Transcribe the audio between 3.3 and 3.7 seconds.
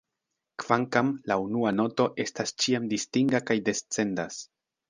kaj